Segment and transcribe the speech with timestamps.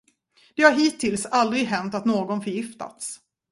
[0.55, 3.19] Det har hittills aldrig hänt att någon förgiftats.